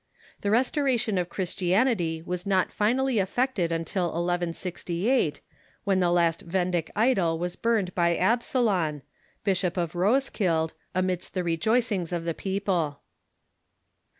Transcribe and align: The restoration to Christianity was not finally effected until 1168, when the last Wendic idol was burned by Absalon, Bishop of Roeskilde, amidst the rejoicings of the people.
The 0.39 0.49
restoration 0.49 1.17
to 1.17 1.25
Christianity 1.25 2.23
was 2.25 2.47
not 2.47 2.71
finally 2.71 3.19
effected 3.19 3.71
until 3.71 4.05
1168, 4.05 5.41
when 5.83 5.99
the 5.99 6.09
last 6.09 6.41
Wendic 6.47 6.89
idol 6.95 7.37
was 7.37 7.55
burned 7.55 7.93
by 7.93 8.17
Absalon, 8.17 9.03
Bishop 9.43 9.77
of 9.77 9.93
Roeskilde, 9.93 10.73
amidst 10.95 11.35
the 11.35 11.43
rejoicings 11.43 12.11
of 12.11 12.23
the 12.23 12.33
people. 12.33 13.01